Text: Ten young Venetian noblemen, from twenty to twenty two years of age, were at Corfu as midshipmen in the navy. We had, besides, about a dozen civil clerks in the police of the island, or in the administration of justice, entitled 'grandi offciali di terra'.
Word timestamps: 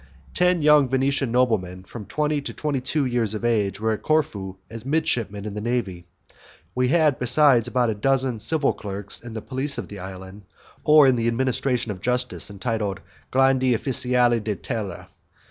Ten 0.33 0.63
young 0.63 0.89
Venetian 0.89 1.31
noblemen, 1.31 1.83
from 1.83 2.05
twenty 2.05 2.41
to 2.41 2.53
twenty 2.55 2.81
two 2.81 3.05
years 3.05 3.35
of 3.35 3.45
age, 3.45 3.79
were 3.79 3.91
at 3.91 4.01
Corfu 4.01 4.55
as 4.67 4.83
midshipmen 4.83 5.45
in 5.45 5.53
the 5.53 5.61
navy. 5.61 6.07
We 6.73 6.87
had, 6.87 7.19
besides, 7.19 7.67
about 7.67 7.91
a 7.91 7.93
dozen 7.93 8.39
civil 8.39 8.73
clerks 8.73 9.19
in 9.19 9.35
the 9.35 9.43
police 9.43 9.77
of 9.77 9.89
the 9.89 9.99
island, 9.99 10.45
or 10.83 11.05
in 11.05 11.17
the 11.17 11.27
administration 11.27 11.91
of 11.91 12.01
justice, 12.01 12.49
entitled 12.49 12.99
'grandi 13.29 13.75
offciali 13.77 14.43
di 14.43 14.55
terra'. 14.55 15.07